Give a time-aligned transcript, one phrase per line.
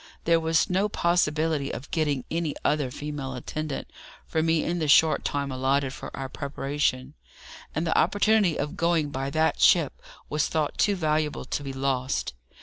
[0.23, 3.87] There was no possibility of getting any other female attendant
[4.25, 7.13] for me in the short time allotted for our preparation,
[7.75, 12.33] and the opportunity of going by that ship was thought too valuable to be lost.